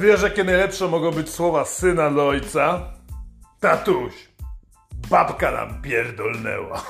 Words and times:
Wiesz, 0.00 0.22
jakie 0.22 0.44
najlepsze 0.44 0.88
mogą 0.88 1.10
być 1.10 1.30
słowa 1.30 1.64
syna 1.64 2.10
do 2.10 2.28
ojca? 2.28 2.92
Tatuś, 3.60 4.12
babka 5.10 5.50
nam 5.50 5.82
pierdolnęła. 5.82 6.84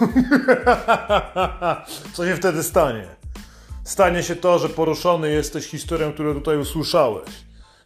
Co 2.14 2.26
się 2.26 2.36
wtedy 2.36 2.62
stanie? 2.62 3.06
Stanie 3.84 4.22
się 4.22 4.36
to, 4.36 4.58
że 4.58 4.68
poruszony 4.68 5.30
jesteś 5.30 5.66
historią, 5.66 6.12
którą 6.12 6.34
tutaj 6.34 6.58
usłyszałeś. 6.58 7.28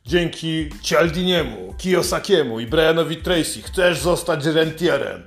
Dzięki 0.07 0.69
Cialdiniemu, 0.83 1.75
Kiyosakiemu 1.79 2.61
i 2.61 2.67
Brianowi 2.67 3.17
Tracy 3.17 3.63
chcesz 3.63 4.01
zostać 4.01 4.47
rentierem. 4.47 5.23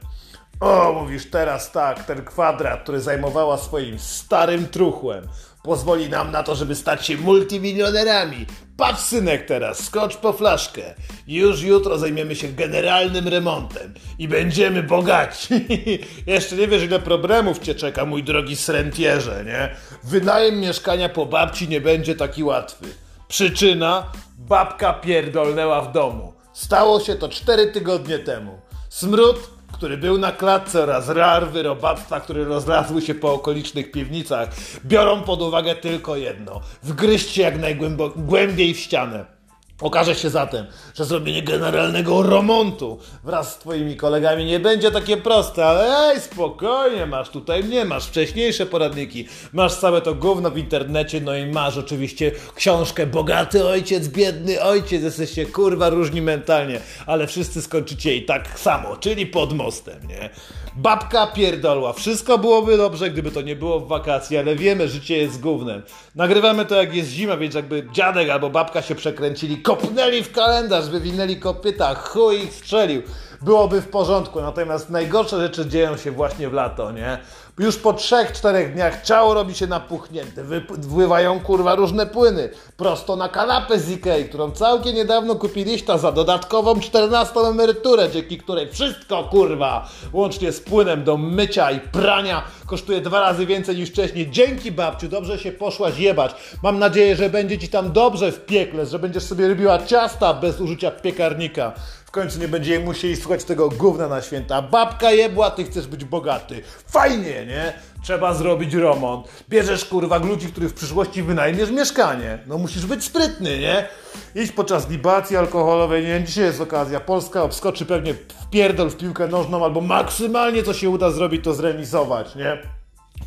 O, 0.61 0.93
mówisz 0.93 1.29
teraz 1.29 1.71
tak, 1.71 2.03
ten 2.03 2.25
kwadrat, 2.25 2.83
który 2.83 3.01
zajmowała 3.01 3.57
swoim 3.57 3.99
starym 3.99 4.67
truchłem, 4.67 5.27
pozwoli 5.63 6.09
nam 6.09 6.31
na 6.31 6.43
to, 6.43 6.55
żeby 6.55 6.75
stać 6.75 7.05
się 7.05 7.17
multimilionerami. 7.17 8.45
Patrz 8.77 9.01
synek 9.01 9.45
teraz, 9.45 9.83
skocz 9.83 10.17
po 10.17 10.33
flaszkę. 10.33 10.81
Już 11.27 11.61
jutro 11.61 11.97
zajmiemy 11.97 12.35
się 12.35 12.47
generalnym 12.47 13.27
remontem 13.27 13.93
i 14.19 14.27
będziemy 14.27 14.83
bogaci. 14.83 15.67
Jeszcze 16.27 16.55
nie 16.55 16.67
wiesz 16.67 16.83
ile 16.83 16.99
problemów 16.99 17.59
cię 17.59 17.75
czeka, 17.75 18.05
mój 18.05 18.23
drogi 18.23 18.55
srentierze, 18.55 19.43
nie? 19.45 19.75
Wynajem 20.03 20.59
mieszkania 20.59 21.09
po 21.09 21.25
babci 21.25 21.67
nie 21.67 21.81
będzie 21.81 22.15
taki 22.15 22.43
łatwy. 22.43 22.85
Przyczyna? 23.27 24.11
Babka 24.37 24.93
pierdolnęła 24.93 25.81
w 25.81 25.91
domu. 25.91 26.33
Stało 26.53 26.99
się 26.99 27.15
to 27.15 27.29
cztery 27.29 27.71
tygodnie 27.71 28.19
temu. 28.19 28.59
Smród 28.89 29.60
który 29.71 29.97
był 29.97 30.17
na 30.17 30.31
klatce 30.31 30.83
oraz 30.83 31.09
rarwy 31.09 31.63
robactwa, 31.63 32.19
które 32.19 32.43
rozlazły 32.43 33.01
się 33.01 33.15
po 33.15 33.33
okolicznych 33.33 33.91
piwnicach, 33.91 34.49
biorą 34.85 35.21
pod 35.21 35.41
uwagę 35.41 35.75
tylko 35.75 36.15
jedno. 36.15 36.61
Wgryźcie 36.83 37.41
jak 37.41 37.59
najgłębiej 37.59 38.73
w 38.73 38.79
ścianę. 38.79 39.40
Okaże 39.81 40.15
się 40.15 40.29
zatem, 40.29 40.65
że 40.95 41.05
zrobienie 41.05 41.43
generalnego 41.43 42.23
remontu 42.23 42.99
wraz 43.23 43.53
z 43.53 43.57
twoimi 43.57 43.95
kolegami 43.95 44.45
nie 44.45 44.59
będzie 44.59 44.91
takie 44.91 45.17
proste, 45.17 45.65
ale 45.65 45.97
ej, 45.97 46.21
spokojnie, 46.21 47.05
masz 47.05 47.29
tutaj 47.29 47.63
mnie, 47.63 47.85
masz 47.85 48.05
wcześniejsze 48.05 48.65
poradniki, 48.65 49.27
masz 49.53 49.75
całe 49.75 50.01
to 50.01 50.15
gówno 50.15 50.51
w 50.51 50.57
internecie, 50.57 51.21
no 51.21 51.35
i 51.35 51.45
masz 51.45 51.77
oczywiście 51.77 52.31
książkę 52.55 53.07
Bogaty 53.07 53.67
ojciec, 53.67 54.07
biedny 54.07 54.61
ojciec, 54.61 55.03
jesteście 55.03 55.45
kurwa 55.45 55.89
różni 55.89 56.21
mentalnie, 56.21 56.79
ale 57.05 57.27
wszyscy 57.27 57.61
skończycie 57.61 58.15
i 58.15 58.25
tak 58.25 58.59
samo, 58.59 58.97
czyli 58.97 59.25
pod 59.25 59.53
mostem, 59.53 60.07
nie? 60.07 60.29
Babka 60.75 61.27
pierdolła, 61.27 61.93
wszystko 61.93 62.37
byłoby 62.37 62.77
dobrze, 62.77 63.09
gdyby 63.09 63.31
to 63.31 63.41
nie 63.41 63.55
było 63.55 63.79
w 63.79 63.87
wakacji, 63.87 64.37
ale 64.37 64.55
wiemy, 64.55 64.87
życie 64.87 65.17
jest 65.17 65.41
gównem. 65.41 65.81
Nagrywamy 66.15 66.65
to 66.65 66.75
jak 66.75 66.95
jest 66.95 67.09
zima, 67.09 67.37
więc 67.37 67.55
jakby 67.55 67.87
dziadek 67.93 68.29
albo 68.29 68.49
babka 68.49 68.81
się 68.81 68.95
przekręcili, 68.95 69.57
kopnęli 69.75 70.23
w 70.23 70.31
kalendarz, 70.31 70.89
wywinęli 70.89 71.37
kopyta, 71.37 71.95
chuj 71.95 72.47
strzelił. 72.51 73.01
Byłoby 73.41 73.81
w 73.81 73.89
porządku, 73.89 74.41
natomiast 74.41 74.89
najgorsze 74.89 75.39
rzeczy 75.39 75.65
dzieją 75.65 75.97
się 75.97 76.11
właśnie 76.11 76.49
w 76.49 76.53
lato, 76.53 76.91
nie? 76.91 77.17
Już 77.59 77.77
po 77.77 77.93
3-4 77.93 78.73
dniach 78.73 79.03
ciało 79.03 79.33
robi 79.33 79.55
się 79.55 79.67
napuchnięte, 79.67 80.43
wypływają 80.43 81.39
kurwa 81.39 81.75
różne 81.75 82.05
płyny, 82.05 82.49
prosto 82.77 83.15
na 83.15 83.29
kanapę 83.29 83.79
z 83.79 83.89
Ikei, 83.89 84.25
którą 84.25 84.51
całkiem 84.51 84.95
niedawno 84.95 85.35
kupiliście 85.35 85.99
za 85.99 86.11
dodatkową 86.11 86.79
14 86.79 87.39
emeryturę, 87.39 88.09
dzięki 88.09 88.37
której 88.37 88.71
wszystko 88.71 89.23
kurwa, 89.23 89.89
łącznie 90.13 90.51
z 90.51 90.59
płynem 90.59 91.03
do 91.03 91.17
mycia 91.17 91.71
i 91.71 91.79
prania, 91.79 92.43
kosztuje 92.65 93.01
dwa 93.01 93.19
razy 93.19 93.45
więcej 93.45 93.75
niż 93.75 93.89
wcześniej. 93.89 94.31
Dzięki 94.31 94.71
babciu, 94.71 95.07
dobrze 95.07 95.39
się 95.39 95.51
poszłaś 95.51 95.97
jebać. 95.97 96.31
Mam 96.63 96.79
nadzieję, 96.79 97.15
że 97.15 97.29
będzie 97.29 97.57
ci 97.57 97.69
tam 97.69 97.91
dobrze 97.91 98.31
w 98.31 98.45
piekle, 98.45 98.85
że 98.85 98.99
będziesz 98.99 99.23
sobie 99.23 99.47
robiła 99.47 99.85
ciasta 99.85 100.33
bez 100.33 100.61
użycia 100.61 100.91
piekarnika. 100.91 101.73
W 102.11 102.13
końcu 102.13 102.39
nie 102.39 102.47
będziemy 102.47 102.85
musieli 102.85 103.15
słuchać 103.15 103.43
tego 103.43 103.69
gówna 103.69 104.07
na 104.07 104.21
święta. 104.21 104.61
Babka 104.61 105.11
jebła, 105.11 105.51
ty 105.51 105.63
chcesz 105.63 105.87
być 105.87 106.05
bogaty. 106.05 106.61
Fajnie, 106.87 107.45
nie? 107.45 107.73
Trzeba 108.03 108.33
zrobić 108.33 108.73
remont. 108.73 109.27
Bierzesz 109.49 109.85
kurwa 109.85 110.17
ludzi, 110.17 110.47
których 110.47 110.69
w 110.69 110.73
przyszłości 110.73 111.23
wynajmiesz 111.23 111.71
mieszkanie. 111.71 112.39
No 112.47 112.57
musisz 112.57 112.85
być 112.85 113.03
sprytny, 113.03 113.59
nie? 113.59 113.87
Iść 114.35 114.51
podczas 114.51 114.89
libacji 114.89 115.37
alkoholowej, 115.37 116.05
nie 116.05 116.23
dzisiaj 116.23 116.43
jest 116.43 116.61
okazja. 116.61 116.99
Polska 116.99 117.43
obskoczy 117.43 117.85
pewnie 117.85 118.13
w 118.13 118.49
pierdol 118.51 118.89
w 118.89 118.97
piłkę 118.97 119.27
nożną 119.27 119.65
albo 119.65 119.81
maksymalnie 119.81 120.63
co 120.63 120.73
się 120.73 120.89
uda 120.89 121.11
zrobić 121.11 121.43
to 121.43 121.53
zremisować, 121.53 122.35
nie? 122.35 122.57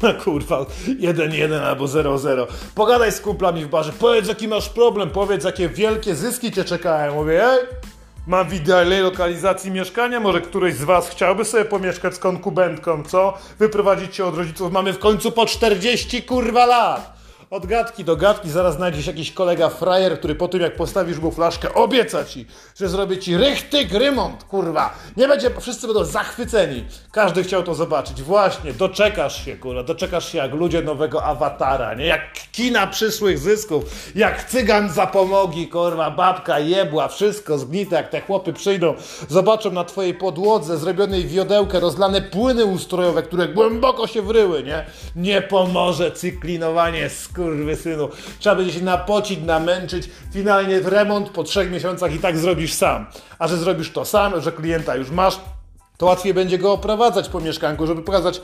No 0.03 0.15
kurwa, 0.25 0.67
1-1 1.01 1.61
albo 1.61 1.85
0-0. 1.85 2.47
Pogadaj 2.75 3.13
z 3.13 3.21
kumplami 3.21 3.65
w 3.65 3.69
barze, 3.69 3.93
powiedz 3.93 4.29
jaki 4.29 4.49
masz 4.49 4.69
problem, 4.69 5.11
powiedz 5.11 5.45
jakie 5.45 5.69
wielkie 5.69 6.15
zyski 6.15 6.53
cię 6.53 6.65
czekają. 6.65 7.15
Mówię, 7.15 7.45
ej, 7.45 7.59
Mam 8.27 8.49
w 8.49 8.55
idealnej 8.55 9.03
lokalizacji 9.03 9.71
mieszkania, 9.71 10.21
może 10.21 10.41
któryś 10.41 10.75
z 10.75 10.85
was 10.85 11.09
chciałby 11.09 11.45
sobie 11.45 11.65
pomieszkać 11.65 12.15
z 12.15 12.19
konkubentką, 12.19 13.03
co? 13.03 13.39
Wyprowadzić 13.59 14.17
się 14.17 14.25
od 14.25 14.37
rodziców, 14.37 14.73
mamy 14.73 14.93
w 14.93 14.99
końcu 14.99 15.33
po 15.33 15.47
40 15.47 16.23
kurwa 16.23 16.67
lat! 16.67 17.24
Od 17.51 17.67
gadki 17.67 18.05
do 18.05 18.17
gadki 18.17 18.51
zaraz 18.51 18.75
znajdziesz 18.75 19.07
jakiś 19.07 19.33
kolega 19.33 19.69
frajer, 19.69 20.19
który 20.19 20.35
po 20.35 20.49
tym 20.49 20.61
jak 20.61 20.77
postawisz 20.77 21.19
mu 21.19 21.31
flaszkę 21.31 21.75
obieca 21.75 22.25
ci, 22.25 22.47
że 22.77 22.89
zrobi 22.89 23.19
ci 23.19 23.37
rychtyk 23.37 23.93
remont, 23.93 24.45
kurwa. 24.45 24.95
Nie 25.17 25.29
będzie, 25.29 25.51
wszyscy 25.61 25.87
będą 25.87 26.05
zachwyceni. 26.05 26.85
Każdy 27.13 27.45
chciał 27.45 27.63
to 27.63 27.75
zobaczyć. 27.75 28.23
Właśnie, 28.23 28.73
doczekasz 28.73 29.45
się, 29.45 29.57
kurwa, 29.57 29.83
doczekasz 29.83 30.33
się 30.33 30.39
jak 30.39 30.55
ludzie 30.55 30.83
nowego 30.83 31.25
awatara, 31.25 31.95
nie? 31.95 32.07
Jak 32.07 32.21
kina 32.53 32.87
przyszłych 32.87 33.39
zysków, 33.39 33.85
jak 34.15 34.45
cygan 34.45 34.93
zapomogi, 34.93 35.69
kurwa, 35.69 36.11
babka 36.11 36.59
jebła, 36.59 37.09
wszystko 37.09 37.59
zgnite, 37.59 37.97
jak 37.97 38.09
te 38.09 38.21
chłopy 38.21 38.53
przyjdą, 38.53 38.95
zobaczą 39.29 39.71
na 39.71 39.85
twojej 39.85 40.15
podłodze 40.15 40.79
zrobionej 40.79 41.27
wiodełkę 41.27 41.81
rozlane 41.81 42.23
płyny 42.23 42.65
ustrojowe, 42.65 43.23
które 43.23 43.49
głęboko 43.49 44.07
się 44.07 44.23
wryły, 44.23 44.63
nie? 44.63 44.87
Nie 45.17 45.43
pomoże 45.43 46.13
cyklinowanie, 46.13 47.11
skur 47.11 47.34
synu. 47.77 48.09
Trzeba 48.39 48.57
będzie 48.57 48.73
się 48.73 48.85
napocić, 48.85 49.41
namęczyć. 49.43 50.11
Finalnie 50.33 50.81
remont 50.81 51.31
po 51.31 51.45
trzech 51.45 51.71
miesiącach 51.71 52.15
i 52.15 52.19
tak 52.19 52.39
zrobisz 52.39 52.73
sam. 52.73 53.07
A 53.39 53.49
że 53.49 53.57
zrobisz 53.57 53.93
to 53.93 54.05
sam, 54.05 54.41
że 54.41 54.53
klienta 54.53 54.97
już 54.97 55.11
masz, 55.11 55.41
to 55.97 56.07
łatwiej 56.07 56.35
będzie 56.35 56.59
go 56.59 56.73
oprowadzać 56.73 57.29
po 57.29 57.41
mieszkanku, 57.41 57.87
żeby 57.87 58.03
pokazać, 58.03 58.41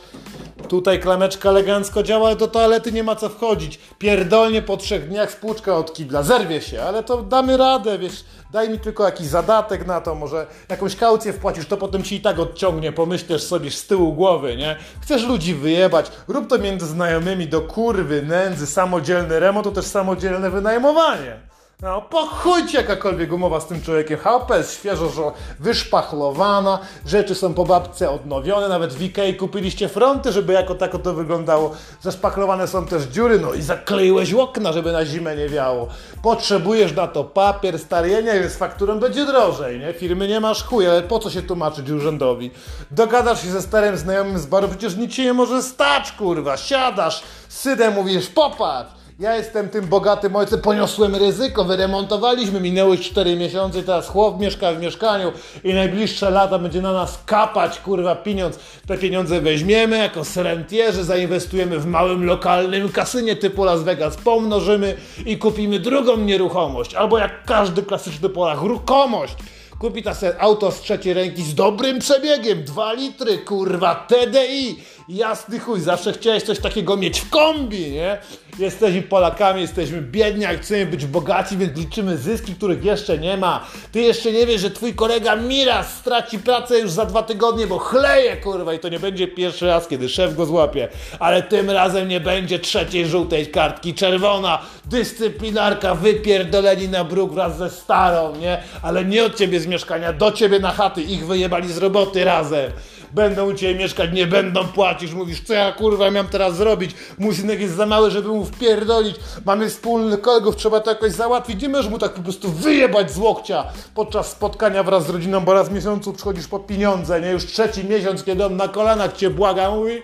tutaj 0.71 1.01
klameczka 1.01 1.49
elegancko 1.49 2.03
działa, 2.03 2.35
do 2.35 2.49
toalety 2.49 2.93
nie 2.93 3.05
ma 3.05 3.17
co 3.17 3.29
wchodzić. 3.29 3.79
Pierdolnie 3.99 4.63
po 4.63 4.77
trzech 4.77 5.09
dniach 5.09 5.31
spłuczka 5.31 5.77
od 5.77 5.93
kibla, 5.93 6.23
zerwie 6.23 6.61
się, 6.61 6.83
ale 6.83 7.03
to 7.03 7.23
damy 7.23 7.57
radę, 7.57 7.99
wiesz, 7.99 8.25
daj 8.53 8.69
mi 8.69 8.79
tylko 8.79 9.05
jakiś 9.05 9.27
zadatek 9.27 9.87
na 9.87 10.01
to, 10.01 10.15
może 10.15 10.47
jakąś 10.69 10.97
kaucję 10.97 11.33
wpłacisz, 11.33 11.67
to 11.67 11.77
potem 11.77 12.03
ci 12.03 12.17
i 12.17 12.21
tak 12.21 12.39
odciągnie, 12.39 12.93
pomyślisz 12.93 13.43
sobie 13.43 13.71
z 13.71 13.87
tyłu 13.87 14.13
głowy, 14.13 14.57
nie? 14.57 14.77
Chcesz 15.01 15.25
ludzi 15.25 15.55
wyjebać, 15.55 16.07
rób 16.29 16.49
to 16.49 16.59
między 16.59 16.87
znajomymi 16.87 17.49
do 17.49 17.61
kurwy, 17.61 18.23
nędzy, 18.23 18.67
samodzielny 18.67 19.41
remont, 19.41 19.65
to 19.65 19.73
też 19.73 19.85
samodzielne 19.85 20.51
wynajmowanie. 20.51 21.50
No, 21.83 22.03
pochujcie 22.03 22.79
jakakolwiek 22.79 23.33
umowa 23.33 23.61
z 23.61 23.67
tym 23.67 23.83
człowiekiem. 23.83 24.19
HP 24.19 24.59
jest 24.59 24.75
świeżo 24.75 25.09
że 25.09 25.23
wyszpachlowana, 25.61 26.79
rzeczy 27.07 27.35
są 27.35 27.55
po 27.55 27.65
babce 27.65 28.11
odnowione, 28.11 28.69
nawet 28.69 28.93
w 28.93 29.03
Ikei 29.03 29.35
kupiliście 29.35 29.89
fronty, 29.89 30.33
żeby 30.33 30.53
jako 30.53 30.75
tako 30.75 30.99
to 30.99 31.15
wyglądało. 31.15 31.75
Zaszpachlowane 32.03 32.69
są 32.69 32.87
też 32.87 33.03
dziury, 33.03 33.39
no 33.39 33.55
i 33.55 33.63
zakleiłeś 33.63 34.35
okna, 34.35 34.73
żeby 34.73 34.93
na 34.93 35.07
zimę 35.07 35.37
nie 35.37 35.49
wiało. 35.49 35.89
Potrzebujesz 36.23 36.97
na 36.97 37.07
to 37.07 37.25
papier, 37.25 37.79
starienia, 37.79 38.35
więc 38.35 38.57
fakturą 38.57 38.99
będzie 38.99 39.27
drożej, 39.27 39.81
nie? 39.81 39.93
Firmy 39.93 40.29
nie 40.29 40.41
masz 40.41 40.65
chuj, 40.65 40.89
ale 40.89 41.03
po 41.03 41.19
co 41.19 41.31
się 41.31 41.43
tłumaczyć 41.43 41.91
urzędowi? 41.91 42.51
Dogadasz 42.91 43.43
się 43.43 43.51
ze 43.51 43.63
starym 43.63 43.97
znajomym 43.97 44.39
z 44.39 44.47
baru, 44.47 44.69
przecież 44.69 44.97
nic 44.97 45.13
ci 45.13 45.23
nie 45.23 45.33
może 45.33 45.63
stać, 45.63 46.13
kurwa. 46.13 46.57
Siadasz, 46.57 47.23
synem 47.49 47.95
mówisz, 47.95 48.29
popatrz 48.29 49.00
ja 49.21 49.37
jestem 49.37 49.69
tym 49.69 49.87
bogatym 49.87 50.37
ojcem, 50.37 50.61
poniosłem 50.61 51.17
ryzyko, 51.17 51.65
wyremontowaliśmy, 51.65 52.61
minęły 52.61 52.99
4 52.99 53.37
miesiące, 53.37 53.83
teraz 53.83 54.09
chłop 54.09 54.41
mieszka 54.41 54.73
w 54.73 54.81
mieszkaniu 54.81 55.33
i 55.65 55.75
najbliższe 55.75 56.31
lata 56.31 56.59
będzie 56.59 56.83
na 56.83 56.93
nas 56.93 57.19
kapać, 57.27 57.81
kurwa, 57.81 58.17
pieniądz. 58.17 58.59
Te 58.87 58.99
pieniądze 58.99 59.41
weźmiemy 59.41 59.99
jako 59.99 60.25
serentierzy, 60.25 61.05
zainwestujemy 61.05 61.79
w 61.79 61.87
małym 61.87 62.25
lokalnym 62.25 62.89
kasynie 62.89 63.37
typu 63.37 63.65
Las 63.65 63.83
Vegas, 63.83 64.17
pomnożymy 64.17 64.97
i 65.27 65.39
kupimy 65.39 65.79
drugą 65.79 66.17
nieruchomość. 66.17 66.95
Albo 66.95 67.19
jak 67.19 67.45
każdy 67.45 67.83
klasyczny 67.83 68.29
Polak, 68.29 68.61
ruchomość. 68.61 69.35
Kupi 69.79 70.03
ta 70.03 70.13
auto 70.39 70.73
z 70.73 70.81
trzeciej 70.81 71.15
ręki 71.15 71.43
z 71.43 71.55
dobrym 71.55 71.99
przebiegiem, 71.99 72.65
2 72.65 72.93
litry, 72.93 73.39
kurwa, 73.39 73.95
TDI 73.95 74.77
jasny 75.11 75.59
chuj, 75.59 75.81
zawsze 75.81 76.13
chciałeś 76.13 76.43
coś 76.43 76.59
takiego 76.59 76.97
mieć 76.97 77.21
w 77.21 77.31
kombi, 77.31 77.91
nie? 77.91 78.19
Jesteśmy 78.59 79.03
Polakami, 79.03 79.61
jesteśmy 79.61 80.03
biedni, 80.03 80.45
a 80.45 80.59
chcemy 80.59 80.87
być 80.87 81.07
bogaci, 81.07 81.57
więc 81.57 81.79
liczymy 81.79 82.17
zyski, 82.17 82.55
których 82.55 82.85
jeszcze 82.85 83.19
nie 83.19 83.37
ma. 83.37 83.67
Ty 83.93 84.01
jeszcze 84.01 84.33
nie 84.33 84.47
wiesz, 84.47 84.61
że 84.61 84.71
twój 84.71 84.95
kolega 84.95 85.37
Miras 85.37 85.95
straci 85.95 86.39
pracę 86.39 86.79
już 86.79 86.91
za 86.91 87.07
dwa 87.07 87.23
tygodnie, 87.23 87.67
bo 87.67 87.79
chleje, 87.79 88.37
kurwa, 88.37 88.75
i 88.75 88.79
to 88.79 88.89
nie 88.89 89.01
będzie 89.01 89.29
pierwszy 89.29 89.67
raz, 89.67 89.89
kiedy 89.89 90.09
szef 90.09 90.37
go 90.37 90.47
złapie. 90.47 90.89
Ale 91.19 91.43
tym 91.43 91.71
razem 91.71 92.09
nie 92.09 92.21
będzie 92.21 92.59
trzeciej 92.59 93.07
żółtej 93.07 93.47
kartki, 93.47 93.95
czerwona, 93.95 94.59
dyscyplinarka, 94.85 95.95
wypierdoleni 95.95 96.89
na 96.89 97.05
bruk 97.05 97.33
wraz 97.33 97.59
ze 97.59 97.71
starą, 97.71 98.37
nie? 98.37 98.63
Ale 98.83 99.05
nie 99.05 99.25
od 99.25 99.37
ciebie 99.37 99.61
z 99.61 99.67
mieszkania, 99.67 100.13
do 100.13 100.33
ciebie 100.33 100.59
na 100.59 100.71
chaty, 100.71 101.03
ich 101.03 101.27
wyjebali 101.27 101.73
z 101.73 101.79
roboty 101.79 102.25
razem 102.25 102.73
będą 103.13 103.51
u 103.51 103.55
Ciebie 103.55 103.75
mieszkać, 103.75 104.11
nie 104.13 104.27
będą 104.27 104.69
płacić. 104.69 105.15
Mówisz, 105.15 105.41
co 105.41 105.55
ja 105.55 105.73
kurwa 105.73 106.11
miałem 106.11 106.29
teraz 106.29 106.57
zrobić? 106.57 106.91
Mój 107.19 107.35
synek 107.35 107.61
jest 107.61 107.75
za 107.75 107.87
mały, 107.87 108.11
żeby 108.11 108.29
mu 108.29 108.45
wpierdolić. 108.45 109.17
Mamy 109.47 109.69
wspólnych 109.69 110.21
kolegów, 110.21 110.57
trzeba 110.57 110.81
to 110.81 110.91
jakoś 110.91 111.13
załatwić. 111.13 111.63
Nie 111.63 111.69
możesz 111.69 111.91
mu 111.91 111.99
tak 111.99 112.13
po 112.13 112.23
prostu 112.23 112.49
wyjebać 112.53 113.11
z 113.13 113.19
łokcia 113.19 113.65
podczas 113.95 114.31
spotkania 114.31 114.83
wraz 114.83 115.07
z 115.07 115.11
rodziną, 115.11 115.41
bo 115.41 115.55
raz 115.55 115.69
w 115.69 115.73
miesiącu 115.73 116.13
przychodzisz 116.13 116.49
po 116.49 116.59
pieniądze, 116.59 117.21
nie? 117.21 117.31
Już 117.31 117.47
trzeci 117.47 117.85
miesiąc, 117.85 118.25
kiedy 118.25 118.45
on 118.47 118.57
na 118.57 118.69
kolanach 118.69 119.17
Cię 119.17 119.31
błaga, 119.31 119.71
mówi 119.71 120.03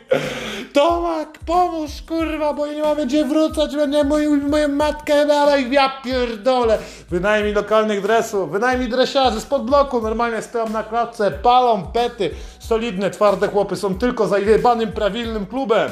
Tomak, 0.73 1.39
pomóż 1.47 1.91
kurwa, 2.09 2.55
bo 2.55 2.67
nie 2.67 2.83
mam 2.83 3.07
gdzie 3.07 3.25
wrócać, 3.25 3.77
będę 3.77 4.05
moją, 4.05 4.37
moją 4.49 4.69
matkę 4.69 5.27
dalej, 5.27 5.73
ja 5.73 5.93
pierdolę. 6.05 6.79
Wynajmij 7.11 7.53
lokalnych 7.53 8.03
dresów, 8.03 8.51
wynajmij 8.51 8.89
dresiarzy 8.89 9.41
spod 9.41 9.65
bloku, 9.65 10.03
normalnie 10.03 10.43
stoją 10.43 10.69
na 10.69 10.83
klatce, 10.83 11.31
palą 11.31 11.87
pety, 11.87 12.31
solidne, 12.67 13.11
twarde 13.11 13.49
chłopy 13.49 13.77
są 13.77 13.95
tylko 13.95 14.29
zajebanym, 14.29 14.93
prawilnym 14.93 15.47
klubem. 15.47 15.91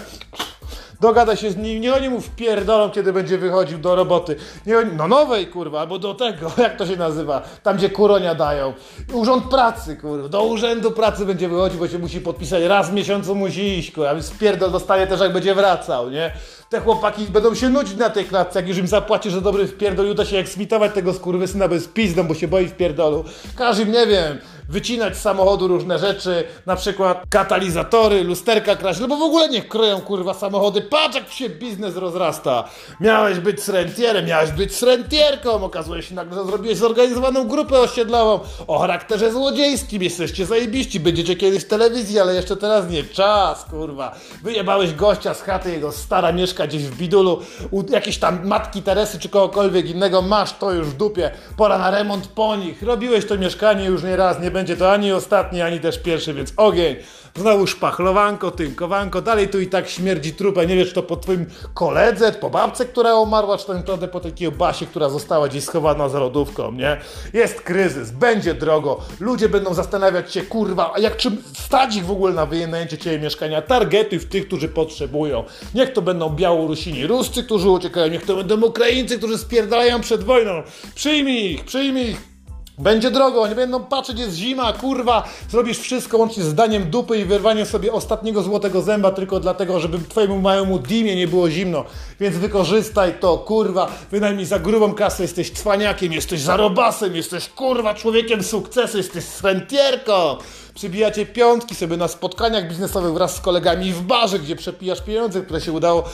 Dogada 1.00 1.36
się 1.36 1.50
z 1.50 1.56
nim, 1.56 1.80
nie 1.80 1.94
oni 1.94 2.08
mu 2.08 2.20
wpierdolą, 2.20 2.90
kiedy 2.90 3.12
będzie 3.12 3.38
wychodził 3.38 3.78
do 3.78 3.96
roboty. 3.96 4.36
Nie 4.66 4.78
oni, 4.78 4.90
no 4.96 5.08
nowej 5.08 5.46
kurwa, 5.46 5.80
albo 5.80 5.98
do 5.98 6.14
tego, 6.14 6.52
jak 6.62 6.76
to 6.76 6.86
się 6.86 6.96
nazywa, 6.96 7.42
tam 7.62 7.76
gdzie 7.76 7.90
kuronia 7.90 8.34
dają. 8.34 8.72
Urząd 9.12 9.44
pracy 9.44 9.96
kurwa, 9.96 10.28
do 10.28 10.44
urzędu 10.44 10.90
pracy 10.90 11.26
będzie 11.26 11.48
wychodził, 11.48 11.78
bo 11.78 11.88
się 11.88 11.98
musi 11.98 12.20
podpisać, 12.20 12.62
raz 12.64 12.90
w 12.90 12.92
miesiącu 12.92 13.34
musi 13.34 13.78
iść 13.78 13.92
kurwa, 13.92 14.14
więc 14.14 14.30
wpierdol 14.30 14.70
dostanie 14.70 15.06
też 15.06 15.20
jak 15.20 15.32
będzie 15.32 15.54
wracał, 15.54 16.10
nie? 16.10 16.30
Te 16.70 16.80
chłopaki 16.80 17.24
będą 17.24 17.54
się 17.54 17.68
nudzić 17.68 17.96
na 17.96 18.10
tej 18.10 18.24
klatce, 18.24 18.58
jak 18.58 18.68
już 18.68 18.78
im 18.78 18.86
zapłacisz 18.86 19.32
za 19.32 19.40
dobry 19.40 19.66
wpierdol, 19.66 20.06
uda 20.06 20.24
się 20.24 20.38
eksmitować 20.38 20.94
tego 20.94 21.14
skurwysyna 21.14 21.68
bez 21.68 21.88
pizdą, 21.88 22.22
bo 22.24 22.34
się 22.34 22.48
boi 22.48 22.68
wpierdolu. 22.68 23.24
Każ 23.56 23.78
im, 23.78 23.92
nie 23.92 24.06
wiem, 24.06 24.38
wycinać 24.68 25.16
z 25.16 25.20
samochodu 25.20 25.68
różne 25.68 25.98
rzeczy, 25.98 26.44
na 26.66 26.76
przykład 26.76 27.22
katalizatory, 27.28 28.24
lusterka 28.24 28.76
kraść, 28.76 29.00
no 29.00 29.08
bo 29.08 29.16
w 29.16 29.22
ogóle 29.22 29.48
niech 29.48 29.68
kroją 29.68 30.00
kurwa 30.00 30.34
samochody. 30.34 30.82
Patrz 30.82 31.14
jak 31.14 31.30
się 31.32 31.48
biznes 31.50 31.96
rozrasta. 31.96 32.64
Miałeś 33.00 33.38
być 33.38 33.62
srentierem, 33.62 34.26
miałeś 34.26 34.50
być 34.50 34.76
srentierką, 34.76 35.64
okazuje 35.64 36.02
się 36.02 36.14
nagle, 36.14 36.34
że 36.34 36.44
zrobiłeś 36.44 36.78
zorganizowaną 36.78 37.48
grupę 37.48 37.78
osiedlową. 37.78 38.40
O 38.66 38.78
charakterze 38.78 39.32
złodziejskim, 39.32 40.02
jesteście 40.02 40.46
zajebiści, 40.46 41.00
będziecie 41.00 41.36
kiedyś 41.36 41.64
w 41.64 41.68
telewizji, 41.68 42.20
ale 42.20 42.34
jeszcze 42.34 42.56
teraz 42.56 42.90
nie. 42.90 43.04
Czas, 43.04 43.64
kurwa. 43.64 44.14
Wyjebałeś 44.42 44.94
gościa 44.94 45.34
z 45.34 45.42
chaty, 45.42 45.70
jego 45.72 45.92
stara 45.92 46.32
mieszka 46.32 46.66
gdzieś 46.66 46.82
w 46.82 46.96
bidulu, 46.96 47.42
u 47.70 47.82
jakiejś 47.90 48.18
tam 48.18 48.46
matki 48.46 48.82
Teresy 48.82 49.18
czy 49.18 49.28
kogokolwiek 49.28 49.90
innego, 49.90 50.22
masz 50.22 50.52
to 50.52 50.72
już 50.72 50.86
w 50.86 50.96
dupie, 50.96 51.30
pora 51.56 51.78
na 51.78 51.90
remont 51.90 52.26
po 52.26 52.56
nich, 52.56 52.82
robiłeś 52.82 53.26
to 53.26 53.38
mieszkanie 53.38 53.84
już 53.84 54.02
nie 54.02 54.16
raz, 54.16 54.40
nie 54.40 54.50
będzie 54.54 54.76
to 54.76 54.92
ani 54.92 55.12
ostatni, 55.12 55.62
ani 55.62 55.80
też 55.80 55.98
pierwszy, 55.98 56.34
więc 56.34 56.52
ogień. 56.56 56.96
Znowu 57.36 57.66
szpachlowanko, 57.66 58.50
tynkowanko, 58.50 59.22
dalej 59.22 59.48
tu 59.48 59.60
i 59.60 59.66
tak 59.66 59.88
śmierdzi 59.88 60.32
trupę. 60.32 60.66
Nie 60.66 60.76
wiesz, 60.76 60.92
to 60.92 61.02
po 61.02 61.16
twoim 61.16 61.46
koledze, 61.74 62.32
po 62.32 62.50
babce, 62.50 62.84
która 62.84 63.14
umarła, 63.14 63.58
czy 63.58 63.74
naprawdę 63.74 64.08
po 64.08 64.20
takiej 64.20 64.52
basie, 64.52 64.86
która 64.86 65.08
została 65.08 65.48
gdzieś 65.48 65.64
schowana 65.64 66.08
za 66.08 66.18
lodówką, 66.18 66.72
nie? 66.72 66.96
Jest 67.32 67.60
kryzys, 67.60 68.10
będzie 68.10 68.54
drogo, 68.54 69.00
ludzie 69.20 69.48
będą 69.48 69.74
zastanawiać 69.74 70.32
się, 70.32 70.42
kurwa, 70.42 70.92
a 70.94 70.98
jak 70.98 71.16
czym 71.16 71.42
stać 71.58 71.96
ich 71.96 72.06
w 72.06 72.10
ogóle 72.10 72.32
na 72.32 72.46
wynajęcie 72.46 72.98
ciebie 72.98 73.18
mieszkania? 73.18 73.62
Targetuj 73.62 74.18
w 74.18 74.28
tych, 74.28 74.46
którzy 74.46 74.68
potrzebują. 74.68 75.44
Niech 75.74 75.92
to 75.92 76.02
będą 76.02 76.30
Białorusini, 76.30 77.06
Ruscy, 77.06 77.44
którzy 77.44 77.70
uciekają, 77.70 78.08
niech 78.08 78.26
to 78.26 78.36
będą 78.36 78.60
Ukraińcy, 78.60 79.18
którzy 79.18 79.38
spierdalają 79.38 80.00
przed 80.00 80.24
wojną. 80.24 80.62
Przyjmij 80.94 81.52
ich, 81.52 81.64
przyjmij 81.64 82.10
ich. 82.10 82.33
Będzie 82.78 83.10
drogo, 83.10 83.48
nie 83.48 83.54
będą 83.54 83.84
patrzeć, 83.84 84.18
jest 84.18 84.36
zima, 84.36 84.72
kurwa, 84.72 85.24
zrobisz 85.50 85.78
wszystko 85.78 86.18
łącznie 86.18 86.42
z 86.42 86.54
daniem 86.54 86.90
dupy 86.90 87.18
i 87.18 87.24
wyrwaniem 87.24 87.66
sobie 87.66 87.92
ostatniego 87.92 88.42
złotego 88.42 88.82
zęba 88.82 89.10
tylko 89.10 89.40
dlatego, 89.40 89.80
żeby 89.80 89.98
twojemu 89.98 90.40
małemu 90.40 90.78
dimie 90.78 91.16
nie 91.16 91.28
było 91.28 91.50
zimno. 91.50 91.84
Więc 92.20 92.36
wykorzystaj 92.36 93.14
to, 93.20 93.38
kurwa, 93.38 93.88
wynajmij 94.10 94.44
za 94.44 94.58
grubą 94.58 94.94
kasę, 94.94 95.22
jesteś 95.22 95.50
cwaniakiem, 95.50 96.12
jesteś 96.12 96.40
zarobasem, 96.40 97.16
jesteś 97.16 97.48
kurwa 97.48 97.94
człowiekiem 97.94 98.42
sukcesu, 98.42 98.98
jesteś 98.98 99.24
srentierką 99.24 100.36
przybijacie 100.74 101.26
piątki 101.26 101.74
sobie 101.74 101.96
na 101.96 102.08
spotkaniach 102.08 102.68
biznesowych 102.68 103.12
wraz 103.12 103.36
z 103.36 103.40
kolegami 103.40 103.92
w 103.92 104.02
barze, 104.02 104.38
gdzie 104.38 104.56
przepijasz 104.56 105.00
pieniądze, 105.00 105.42
które 105.42 105.60
się 105.60 105.72
udało 105.72 106.04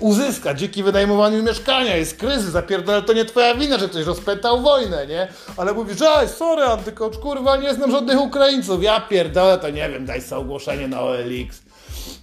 uzyskać 0.00 0.60
dzięki 0.60 0.82
wynajmowaniu 0.82 1.42
mieszkania. 1.42 1.96
Jest 1.96 2.16
kryzys, 2.16 2.50
zapierdolę, 2.50 3.02
to 3.02 3.12
nie 3.12 3.24
twoja 3.24 3.54
wina, 3.54 3.78
że 3.78 3.88
ktoś 3.88 4.06
rozpętał 4.06 4.60
wojnę, 4.60 5.06
nie? 5.06 5.28
Ale 5.56 5.72
mówisz, 5.72 5.98
że 5.98 6.28
sorry 6.28 6.62
antykocz, 6.62 7.18
kurwa, 7.18 7.56
nie 7.56 7.74
znam 7.74 7.90
żadnych 7.90 8.20
Ukraińców. 8.20 8.82
Ja 8.82 9.00
pierdolę, 9.00 9.58
to 9.58 9.70
nie 9.70 9.88
wiem, 9.90 10.06
daj 10.06 10.22
sobie 10.22 10.40
ogłoszenie 10.40 10.88
na 10.88 11.00
OLX 11.00 11.67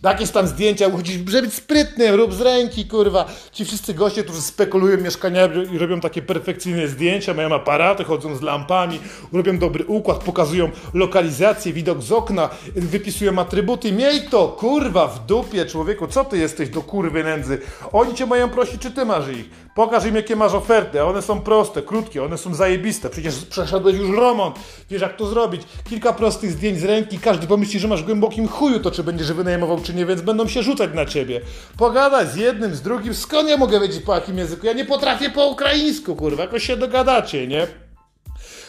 jakieś 0.03 0.31
tam 0.31 0.47
zdjęcia, 0.47 0.87
uchodzić, 0.87 1.29
żeby 1.29 1.47
być 1.47 1.53
sprytny, 1.55 2.17
rób 2.17 2.33
z 2.33 2.41
ręki, 2.41 2.85
kurwa. 2.85 3.25
Ci 3.51 3.65
wszyscy 3.65 3.93
goście, 3.93 4.23
którzy 4.23 4.41
spekulują 4.41 4.97
mieszkaniami 4.97 5.73
i 5.73 5.77
robią 5.77 5.99
takie 5.99 6.21
perfekcyjne 6.21 6.87
zdjęcia, 6.87 7.33
mają 7.33 7.55
aparaty, 7.55 8.03
chodzą 8.03 8.35
z 8.35 8.41
lampami, 8.41 8.99
robią 9.33 9.57
dobry 9.57 9.85
układ, 9.85 10.23
pokazują 10.23 10.69
lokalizację, 10.93 11.73
widok 11.73 12.01
z 12.01 12.11
okna, 12.11 12.49
wypisują 12.75 13.39
atrybuty. 13.39 13.91
Miej 13.91 14.21
to, 14.21 14.47
kurwa, 14.47 15.07
w 15.07 15.25
dupie, 15.25 15.65
człowieku, 15.65 16.07
co 16.07 16.25
ty 16.25 16.37
jesteś 16.37 16.69
do 16.69 16.81
kurwy 16.81 17.23
nędzy? 17.23 17.61
Oni 17.91 18.13
cię 18.13 18.25
mają 18.25 18.49
prosić, 18.49 18.81
czy 18.81 18.91
ty 18.91 19.05
masz 19.05 19.27
ich? 19.27 19.65
Pokaż 19.75 20.05
im, 20.05 20.15
jakie 20.15 20.35
masz 20.35 20.53
oferty. 20.53 21.03
One 21.03 21.21
są 21.21 21.41
proste, 21.41 21.81
krótkie, 21.81 22.23
one 22.23 22.37
są 22.37 22.53
zajebiste. 22.53 23.09
Przecież 23.09 23.35
przeszedłeś 23.45 23.95
już 23.95 24.17
remont, 24.17 24.55
wiesz 24.89 25.01
jak 25.01 25.17
to 25.17 25.27
zrobić. 25.27 25.61
Kilka 25.89 26.13
prostych 26.13 26.51
zdjęć 26.51 26.79
z 26.79 26.83
ręki, 26.83 27.19
każdy 27.19 27.47
pomyśli, 27.47 27.79
że 27.79 27.87
masz 27.87 28.03
w 28.03 28.05
głębokim 28.05 28.47
chuju 28.47 28.79
to, 28.79 28.91
czy 28.91 29.03
będziesz 29.03 29.33
wynajmował, 29.33 29.81
czy 29.81 29.93
nie, 29.95 30.05
więc 30.05 30.21
będą 30.21 30.47
się 30.47 30.63
rzucać 30.63 30.89
na 30.93 31.05
ciebie. 31.05 31.41
Pogadaj 31.77 32.27
z 32.27 32.35
jednym, 32.35 32.75
z 32.75 32.81
drugim. 32.81 33.13
Skąd 33.13 33.49
ja 33.49 33.57
mogę 33.57 33.79
wiedzieć 33.79 34.03
po 34.03 34.15
jakim 34.15 34.37
języku? 34.37 34.65
Ja 34.65 34.73
nie 34.73 34.85
potrafię 34.85 35.29
po 35.29 35.47
ukraińsku, 35.47 36.15
kurwa. 36.15 36.43
Jakoś 36.43 36.63
się 36.63 36.77
dogadacie, 36.77 37.47
nie? 37.47 37.67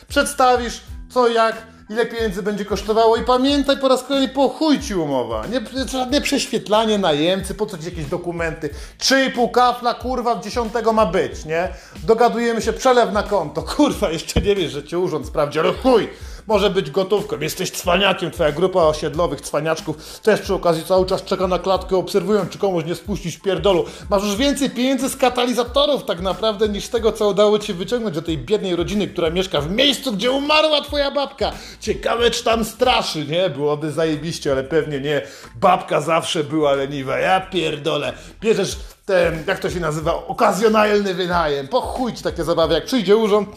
Przedstawisz 0.09 0.81
co, 1.11 1.29
jak 1.29 1.67
ile 1.91 2.07
pieniędzy 2.07 2.43
będzie 2.43 2.65
kosztowało 2.65 3.17
i 3.17 3.23
pamiętaj 3.23 3.77
po 3.79 3.89
raz 3.89 4.03
kolejny, 4.03 4.29
po 4.29 4.49
chuj 4.49 4.81
ci 4.81 4.95
umowa. 4.95 5.47
Nie, 5.47 5.61
żadne 5.87 6.21
prześwietlanie 6.21 6.99
najemcy, 6.99 7.55
po 7.55 7.67
co 7.67 7.79
ci 7.79 7.85
jakieś 7.85 8.07
dokumenty. 8.07 8.71
3,5 8.99 9.51
kafla, 9.51 9.95
kurwa, 9.95 10.35
w 10.35 10.45
dziesiątego 10.45 10.93
ma 10.93 11.07
być, 11.07 11.45
nie? 11.45 11.69
Dogadujemy 12.05 12.63
się, 12.63 12.73
przelew 12.73 13.13
na 13.13 13.23
konto. 13.23 13.63
Kurwa, 13.77 14.11
jeszcze 14.11 14.41
nie 14.41 14.55
wiesz, 14.55 14.73
że 14.73 14.85
cię 14.85 14.99
urząd 14.99 15.27
sprawdzi, 15.27 15.59
ale 15.59 15.73
chuj! 15.73 16.09
Może 16.47 16.71
być 16.71 16.91
gotówką. 16.91 17.41
Jesteś 17.41 17.71
cwaniakiem, 17.71 18.31
twoja 18.31 18.53
grupa 18.53 18.81
osiedlowych 18.81 19.41
cwaniaczków 19.41 20.21
też 20.21 20.41
przy 20.41 20.55
okazji 20.55 20.85
cały 20.85 21.07
czas 21.07 21.25
czeka 21.25 21.47
na 21.47 21.59
klatkę, 21.59 21.97
obserwują, 21.97 22.47
czy 22.47 22.59
komuś 22.59 22.85
nie 22.85 22.95
spuścić 22.95 23.39
pierdolu. 23.39 23.85
Masz 24.11 24.23
już 24.23 24.37
więcej 24.37 24.71
pieniędzy 24.71 25.09
z 25.09 25.17
katalizatorów 25.17 26.05
tak 26.05 26.21
naprawdę 26.21 26.69
niż 26.69 26.89
tego, 26.89 27.13
co 27.13 27.29
udało 27.29 27.59
ci 27.59 27.75
wyciągnąć 27.75 28.15
do 28.15 28.23
tej 28.23 28.39
biednej 28.39 28.77
rodziny, 28.77 29.09
która 29.09 29.31
mieszka 29.31 29.61
w 29.61 29.71
miejscu, 29.71 30.13
gdzie 30.13 30.31
umarła 30.31 30.81
twoja 30.81 31.11
babka. 31.11 31.53
Ciekawe, 31.81 32.31
czy 32.31 32.45
tam 32.45 32.65
straszy, 32.65 33.27
nie? 33.27 33.51
Byłoby 33.51 33.93
zajebiście, 33.93 34.53
ale 34.53 34.65
pewnie 34.65 35.01
nie. 35.01 35.23
Babka 35.57 36.01
zawsze 36.01 36.45
była 36.45 36.73
leniwa. 36.73 37.19
Ja 37.19 37.41
pierdolę. 37.41 38.13
Bierzesz 38.41 38.77
ten, 39.07 39.45
jak 39.47 39.59
to 39.59 39.71
się 39.71 39.81
nazywa, 39.81 40.27
okazjonalny 40.27 41.15
wynajem. 41.15 41.69
Po 41.69 41.81
chuj 41.81 42.15
ci 42.15 42.23
takie 42.23 42.45
zabawy, 42.45 42.75
jak 42.75 42.85
przyjdzie 42.85 43.17
urząd 43.17 43.49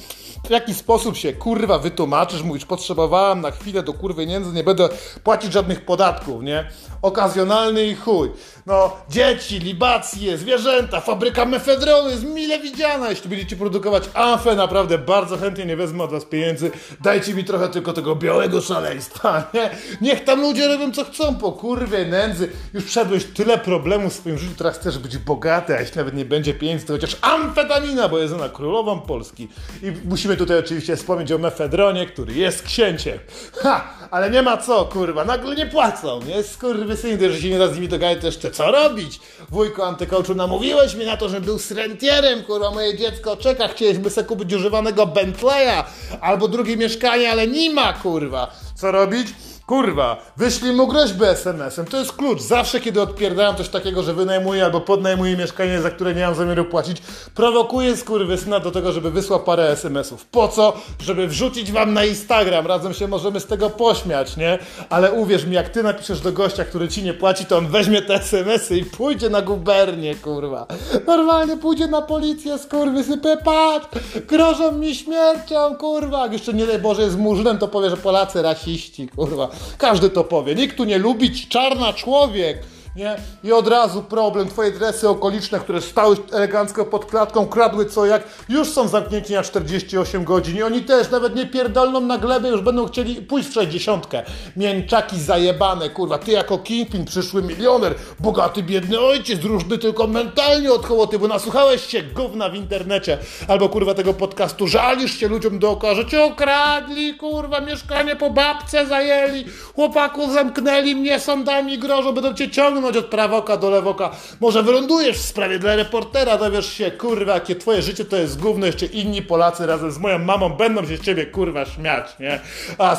w 0.48 0.50
jaki 0.50 0.74
sposób 0.74 1.18
się 1.18 1.34
kurwa 1.34 1.80
wytłumaczysz, 1.80 2.44
mówisz, 2.44 2.66
potrzebowałam 2.66 3.42
na 3.42 3.52
chwilę 3.52 3.84
do 3.84 3.94
kurwy 3.94 4.26
pieniędzy, 4.30 4.54
nie 4.54 4.64
będę 4.64 4.90
płacić 5.24 5.54
żadnych 5.54 5.86
podatków, 5.86 6.44
nie? 6.44 6.70
Okazjonalny 7.02 7.86
i 7.86 7.96
chuj. 7.96 8.30
No, 8.66 8.98
dzieci, 9.10 9.60
libacje, 9.60 10.38
zwierzęta, 10.38 11.02
fabryka 11.02 11.46
mefedronu 11.46 12.10
jest 12.10 12.24
mile 12.24 12.60
widziana. 12.60 13.10
Jeśli 13.10 13.30
będziecie 13.30 13.56
produkować 13.56 14.04
amfę, 14.14 14.56
naprawdę 14.56 14.98
bardzo 14.98 15.38
chętnie 15.38 15.66
nie 15.66 15.76
wezmę 15.76 16.04
od 16.04 16.12
was 16.12 16.26
pieniędzy. 16.26 16.72
Dajcie 17.02 17.34
mi 17.34 17.44
trochę 17.44 17.70
tylko 17.70 17.94
tego 17.94 18.16
białego 18.16 18.62
szaleństwa, 18.62 19.44
nie? 19.54 19.70
Niech 20.02 20.24
tam 20.24 20.42
ludzie 20.42 20.68
robią 20.68 20.92
co 20.92 21.04
chcą, 21.04 21.36
po 21.36 21.52
kurwie 21.52 22.06
nędzy. 22.06 22.52
Już 22.74 22.84
przeszedłeś 22.84 23.26
tyle 23.26 23.58
problemów 23.58 24.14
w 24.14 24.16
swoim 24.16 24.38
życiu, 24.38 24.54
teraz 24.58 24.78
chcesz 24.78 24.98
być 24.98 25.18
bogaty, 25.18 25.76
a 25.76 25.80
jeśli 25.80 25.98
nawet 25.98 26.16
nie 26.16 26.26
będzie 26.26 26.54
pieniędzy, 26.54 26.86
to 26.86 26.94
chociaż 26.94 27.18
amfetamina, 27.22 28.10
bo 28.10 28.20
jest 28.20 28.34
ona 28.34 28.50
królową 28.50 29.02
Polski. 29.02 29.48
I 29.84 29.92
musimy 30.06 30.29
tutaj 30.38 30.60
oczywiście 30.60 30.96
wspomnieć 30.96 31.32
o 31.32 31.38
mefedronie, 31.38 32.06
który 32.06 32.34
jest 32.34 32.64
księciem. 32.64 33.20
Ha! 33.54 33.94
Ale 34.12 34.30
nie 34.30 34.42
ma 34.42 34.58
co, 34.58 34.86
kurwa, 34.86 35.26
nagle 35.26 35.56
nie 35.56 35.66
płacą, 35.66 36.20
nie? 36.28 36.44
Skurwy 36.44 36.80
skurwysyny, 36.80 37.32
że 37.34 37.42
się 37.42 37.50
nie 37.50 37.60
da 37.60 37.68
z 37.68 37.76
nimi 37.76 37.88
dogadać, 37.88 38.18
to 38.20 38.26
jeszcze 38.26 38.52
co 38.52 38.72
robić? 38.72 39.20
Wujku 39.50 39.84
antykołczu, 39.84 40.36
namówiłeś 40.36 40.96
mnie 40.96 41.06
na 41.06 41.18
to, 41.18 41.30
że 41.30 41.42
był 41.42 41.60
z 41.60 41.72
rentierem, 41.72 42.44
kurwa, 42.44 42.72
moje 42.72 42.98
dziecko 42.98 43.38
czeka, 43.38 43.68
chcieliśmy 43.68 44.10
sobie 44.10 44.28
kupić 44.28 44.54
używanego 44.54 45.06
Bentleya 45.06 45.84
albo 46.22 46.48
drugie 46.48 46.78
mieszkanie, 46.78 47.32
ale 47.32 47.48
nie 47.48 47.74
ma, 47.74 47.94
kurwa. 47.94 48.52
Co 48.76 48.92
robić? 48.92 49.28
Kurwa, 49.70 50.18
wyślij 50.38 50.74
mu 50.74 50.88
groźbę 50.88 51.30
SMS-em. 51.30 51.86
To 51.86 51.98
jest 51.98 52.12
klucz. 52.12 52.42
Zawsze, 52.42 52.80
kiedy 52.80 53.02
odpierdalam 53.02 53.56
coś 53.56 53.70
takiego, 53.70 54.04
że 54.04 54.14
wynajmuję 54.14 54.66
albo 54.66 54.82
podnajmuję 54.82 55.38
mieszkanie, 55.38 55.82
za 55.82 55.90
które 55.92 56.16
nie 56.16 56.26
mam 56.26 56.36
zamiaru 56.36 56.66
płacić, 56.66 57.02
prowokuję 57.36 57.98
skurwysyna 57.98 58.60
do 58.60 58.72
tego, 58.72 58.92
żeby 58.92 59.12
wysłał 59.12 59.40
parę 59.40 59.70
SMS-ów. 59.70 60.26
Po 60.26 60.48
co? 60.48 60.74
Żeby 61.00 61.28
wrzucić 61.28 61.72
wam 61.72 61.94
na 61.94 62.06
Instagram. 62.06 62.68
Razem 62.68 62.94
się 62.94 63.08
możemy 63.08 63.40
z 63.40 63.46
tego 63.46 63.70
pośmiać, 63.70 64.38
nie? 64.38 64.60
Ale 64.90 65.12
uwierz 65.12 65.46
mi, 65.46 65.56
jak 65.56 65.70
ty 65.70 65.84
napiszesz 65.84 66.20
do 66.20 66.32
gościa, 66.32 66.66
który 66.66 66.88
ci 66.88 67.04
nie 67.04 67.14
płaci, 67.14 67.46
to 67.46 67.58
on 67.58 67.68
weźmie 67.68 68.02
te 68.02 68.16
SMS-y 68.16 68.78
i 68.78 68.86
pójdzie 68.86 69.30
na 69.30 69.42
gubernię, 69.42 70.16
kurwa. 70.16 70.68
Normalnie 71.08 71.58
pójdzie 71.58 71.88
na 71.88 72.02
policję, 72.02 72.58
skurwysypę, 72.58 73.38
patrz! 73.38 73.88
Grożą 74.28 74.72
mi 74.72 74.96
śmiercią, 74.96 75.76
kurwa! 75.76 76.24
Jak 76.24 76.34
jeszcze 76.34 76.54
nie 76.54 76.68
daj 76.68 76.80
Boże 76.80 77.02
jest 77.02 77.18
murzynem, 77.18 77.58
to 77.58 77.68
powie, 77.68 77.90
że 77.90 77.98
Polacy 77.98 78.42
rasiści, 78.42 79.08
kurwa. 79.08 79.50
Każdy 79.78 80.10
to 80.10 80.24
powie. 80.24 80.56
Nikt 80.56 80.78
tu 80.78 80.84
nie 80.84 80.98
lubi, 80.98 81.48
czarna 81.48 81.94
człowiek. 81.94 82.58
Nie? 82.96 83.18
I 83.44 83.52
od 83.52 83.68
razu 83.68 84.04
problem. 84.04 84.50
Twoje 84.50 84.72
dresy 84.72 85.10
okoliczne, 85.10 85.60
które 85.60 85.82
stały 85.82 86.18
elegancko 86.32 86.86
pod 86.86 87.06
klatką, 87.06 87.48
kradły 87.48 87.86
co 87.86 88.06
jak, 88.06 88.24
już 88.50 88.70
są 88.70 88.88
zamknięci 88.88 89.34
na 89.34 89.44
48 89.44 90.24
godzin. 90.24 90.58
I 90.58 90.64
oni 90.64 90.82
też 90.82 91.12
nawet 91.12 91.36
nie 91.36 91.46
pierdolną 91.46 92.02
na 92.02 92.18
glebę, 92.18 92.50
już 92.50 92.62
będą 92.62 92.88
chcieli 92.88 93.16
pójść 93.16 93.50
w 93.50 93.54
60. 93.54 94.08
Mięczaki 94.56 95.20
zajebane, 95.20 95.90
kurwa. 95.90 96.18
Ty 96.18 96.32
jako 96.32 96.58
kingpin, 96.58 97.06
przyszły 97.06 97.44
milioner, 97.44 97.96
bogaty, 98.20 98.64
biedny 98.64 99.00
ojciec, 99.00 99.44
różny 99.44 99.78
tylko 99.78 100.08
mentalnie 100.08 100.74
od 100.74 100.86
hołoty, 100.86 101.20
bo 101.20 101.28
nasłuchałeś 101.28 101.86
się 101.86 102.04
gówna 102.04 102.50
w 102.50 102.56
internecie. 102.56 103.18
Albo 103.48 103.70
kurwa 103.70 103.94
tego 103.94 104.14
podcastu, 104.14 104.68
żalisz 104.68 105.20
się 105.20 105.28
ludziom 105.28 105.60
dookoła, 105.60 105.96
że 105.96 106.06
cię 106.06 106.24
okradli, 106.24 107.14
kurwa, 107.14 107.62
mieszkanie 107.62 108.16
po 108.16 108.30
babce 108.30 108.86
zajęli, 108.86 109.46
chłopaku 109.76 110.34
zamknęli 110.34 110.96
mnie 110.96 111.20
sądami, 111.20 111.78
grożą, 111.78 112.14
będą 112.14 112.34
cię 112.34 112.50
ciągnąć 112.50 112.79
od 112.86 113.06
prawoka 113.06 113.58
do 113.58 113.70
lewoka. 113.70 114.12
Może 114.40 114.64
wylądujesz 114.64 115.18
w 115.18 115.26
sprawie 115.26 115.60
dla 115.60 115.76
reportera, 115.76 116.38
dowiesz 116.38 116.74
się, 116.74 116.92
kurwa, 116.92 117.34
jakie 117.34 117.56
twoje 117.56 117.82
życie 117.82 118.06
to 118.06 118.18
jest 118.18 118.40
gówno, 118.40 118.66
jeszcze 118.66 118.86
inni 118.86 119.22
Polacy 119.22 119.66
razem 119.66 119.92
z 119.92 119.98
moją 119.98 120.20
mamą 120.20 120.50
będą 120.50 120.86
się 120.86 120.98
z 120.98 121.02
ciebie, 121.02 121.26
kurwa, 121.26 121.66
śmiać, 121.66 122.20
nie? 122.20 122.40
A 122.78 122.98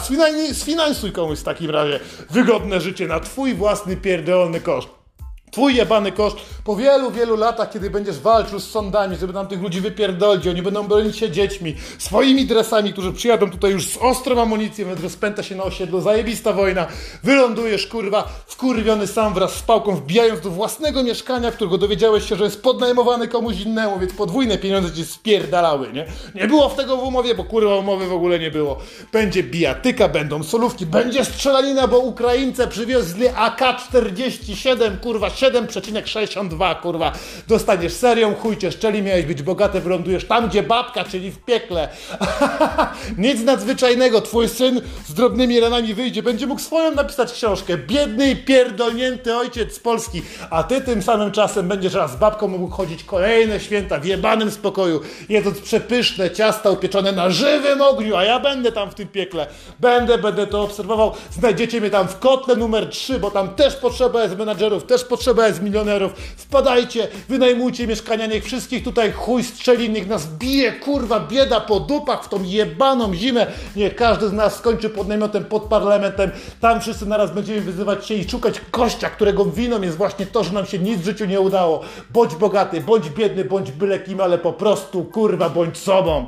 sfinansuj, 0.53 1.13
komuś 1.13 1.39
w 1.39 1.43
takim 1.43 1.71
razie 1.71 2.01
wygodne 2.31 2.81
życie 2.81 3.07
na 3.07 3.21
twój 3.21 3.55
własny 3.55 3.97
pierdolony 3.97 4.61
koszt. 4.61 5.00
Twój 5.51 5.75
jebany 5.75 6.13
koszt 6.13 6.37
po 6.65 6.77
wielu, 6.77 7.11
wielu 7.11 7.37
latach, 7.37 7.71
kiedy 7.71 7.91
będziesz 7.91 8.19
walczył 8.19 8.61
z 8.61 8.71
sądami, 8.71 9.17
żeby 9.17 9.33
tam 9.33 9.47
tych 9.47 9.63
ludzi 9.63 9.81
wypierdolić, 9.81 10.47
oni 10.47 10.63
będą 10.63 10.89
bronić 10.89 11.17
się 11.17 11.31
dziećmi, 11.31 11.75
swoimi 11.99 12.47
dresami, 12.47 12.93
którzy 12.93 13.13
przyjadą 13.13 13.51
tutaj 13.51 13.71
już 13.71 13.89
z 13.89 13.97
ostrą 13.97 14.43
amunicją, 14.43 14.87
więc 14.87 15.01
rozpęta 15.01 15.43
się 15.43 15.57
na 15.57 15.63
osiedlu, 15.63 16.01
zajebista 16.01 16.53
wojna, 16.53 16.87
wylądujesz, 17.23 17.87
kurwa, 17.87 18.29
wkurwiony 18.47 19.07
sam 19.07 19.35
wraz 19.35 19.55
z 19.55 19.63
pałką, 19.63 19.97
wbijając 19.97 20.41
do 20.41 20.51
własnego 20.51 21.03
mieszkania, 21.03 21.53
którego 21.53 21.79
dowiedziałeś 21.79 22.29
się, 22.29 22.37
że 22.37 22.45
jest 22.45 22.63
podnajmowany 22.63 23.29
komuś 23.29 23.61
innemu, 23.61 23.99
więc 23.99 24.13
podwójne 24.13 24.59
pieniądze 24.59 24.93
ci 24.93 25.05
spierdalały, 25.05 25.93
nie? 25.93 26.07
Nie 26.35 26.49
było 26.49 26.69
w 26.69 26.75
tego 26.75 26.97
w 26.97 27.03
umowie, 27.03 27.35
bo 27.35 27.45
kurwa 27.45 27.77
umowy 27.77 28.07
w 28.07 28.13
ogóle 28.13 28.39
nie 28.39 28.51
było. 28.51 28.79
Będzie 29.13 29.43
bijatyka, 29.43 30.09
będą 30.09 30.43
solówki, 30.43 30.87
będzie 30.87 31.25
strzelanina, 31.25 31.89
bo 31.89 31.99
Ukraińcy 31.99 32.67
przywiozli 32.67 33.29
AK-47, 33.29 35.01
kurwa, 35.03 35.31
7,62 35.41 36.81
kurwa. 36.81 37.13
Dostaniesz 37.49 37.93
serią, 37.93 38.35
chuj 38.35 38.57
cię 38.57 38.73
szczeli, 38.73 39.03
miałeś 39.03 39.25
być 39.25 39.43
bogaty, 39.43 39.81
wylądujesz 39.81 40.25
tam, 40.25 40.49
gdzie 40.49 40.63
babka, 40.63 41.05
czyli 41.05 41.31
w 41.31 41.39
piekle. 41.39 41.89
Nic 43.19 43.45
nadzwyczajnego, 43.45 44.21
twój 44.21 44.49
syn 44.49 44.81
z 45.07 45.15
drobnymi 45.15 45.61
ranami 45.61 45.95
wyjdzie, 45.95 46.23
będzie 46.23 46.47
mógł 46.47 46.61
swoją 46.61 46.95
napisać 46.95 47.33
książkę. 47.33 47.79
Biedny 47.79 48.31
i 48.31 48.37
pierdolnięty 48.37 49.37
ojciec 49.37 49.75
z 49.75 49.79
Polski, 49.79 50.23
a 50.51 50.63
ty 50.63 50.81
tym 50.81 51.03
samym 51.03 51.33
czasem 51.33 51.69
będziesz 51.69 51.95
raz 51.95 52.13
z 52.13 52.17
babką 52.17 52.49
mógł 52.49 52.75
chodzić 52.75 53.05
kolejne 53.05 53.61
święta 53.61 53.99
w 53.99 54.05
jebanym 54.05 54.51
spokoju, 54.51 55.01
jedząc 55.29 55.61
przepyszne 55.61 56.31
ciasta 56.31 56.71
upieczone 56.71 57.13
na 57.13 57.31
żywym 57.31 57.81
ogniu, 57.81 58.17
a 58.17 58.25
ja 58.25 58.41
będę 58.41 58.73
tam 58.73 58.91
w 58.91 58.95
tym 58.95 59.09
piekle. 59.09 59.47
Będę, 59.81 60.19
będę 60.19 60.47
to 60.47 60.63
obserwował. 60.63 61.13
Znajdziecie 61.31 61.81
mnie 61.81 61.91
tam 61.91 62.09
w 62.09 62.19
kotle 62.19 62.57
numer 62.57 62.89
3, 62.89 63.19
bo 63.19 63.31
tam 63.31 63.55
też 63.55 63.77
potrzeba 63.77 64.23
jest 64.23 64.39
menadżerów, 64.39 64.85
też 64.85 65.05
potrzeba 65.31 65.49
jest 65.49 65.63
milionerów. 65.63 66.13
Wpadajcie, 66.37 67.09
wynajmujcie 67.29 67.87
mieszkania, 67.87 68.27
niech 68.27 68.45
wszystkich 68.45 68.85
tutaj 68.85 69.13
chuj 69.13 69.45
strzeli, 69.45 69.91
niech 69.91 70.09
nas 70.09 70.27
bije, 70.27 70.73
kurwa, 70.73 71.21
bieda 71.21 71.61
po 71.61 71.81
dupach 71.81 72.25
w 72.25 72.29
tą 72.29 72.43
jebaną 72.43 73.15
zimę. 73.15 73.47
Niech 73.77 73.97
każdy 73.97 74.29
z 74.29 74.33
nas 74.33 74.57
skończy 74.57 74.91
pod 74.91 75.09
namiotem, 75.09 75.45
pod 75.45 75.63
parlamentem. 75.63 76.31
Tam 76.61 76.81
wszyscy 76.81 77.07
naraz 77.07 77.31
będziemy 77.35 77.61
wyzywać 77.61 78.07
się 78.07 78.15
i 78.15 78.31
szukać 78.31 78.61
kościa, 78.71 79.11
którego 79.11 79.45
winą 79.45 79.83
jest 79.83 79.97
właśnie 79.97 80.27
to, 80.27 80.45
że 80.45 80.53
nam 80.53 80.67
się 80.67 80.79
nic 80.79 81.01
w 81.01 81.05
życiu 81.05 81.25
nie 81.25 81.41
udało. 81.41 81.81
Bądź 82.11 82.35
bogaty, 82.35 82.81
bądź 82.81 83.11
biedny, 83.11 83.45
bądź 83.45 83.73
byle 83.73 83.99
kim, 83.99 84.21
ale 84.21 84.39
po 84.39 84.53
prostu, 84.53 85.05
kurwa, 85.05 85.51
bądź 85.51 85.79
sobą. 85.79 86.27